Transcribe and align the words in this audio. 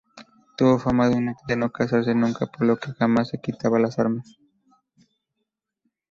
Tuvo 0.57 0.79
fama 0.79 1.09
de 1.09 1.55
no 1.55 1.71
cansarse 1.71 2.15
nunca, 2.15 2.47
por 2.47 2.65
lo 2.65 2.75
que 2.75 2.91
jamás 2.93 3.27
se 3.27 3.39
quitaba 3.39 3.77
las 3.77 3.99
armas. 3.99 4.35